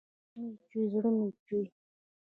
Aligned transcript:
زړه 0.03 0.45
مې 0.45 0.51
چوي، 0.69 0.83
زړه 0.93 1.09
مې 1.17 1.27
چوي 1.45 1.67